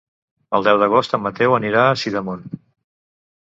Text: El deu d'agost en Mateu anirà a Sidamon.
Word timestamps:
El 0.59 0.63
deu 0.67 0.79
d'agost 0.83 1.13
en 1.17 1.21
Mateu 1.25 1.53
anirà 1.59 1.85
a 1.91 1.93
Sidamon. 2.05 2.43